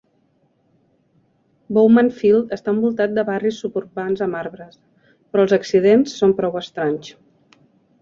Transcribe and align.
Bowman 1.77 2.09
Field 2.21 2.55
està 2.57 2.73
envoltat 2.77 3.15
de 3.19 3.27
barris 3.29 3.61
suburbans 3.67 4.27
amb 4.29 4.41
arbres, 4.43 4.83
però 5.13 5.49
els 5.49 5.57
accidents 5.63 6.21
són 6.25 6.39
prou 6.43 6.63
estranys. 6.67 7.17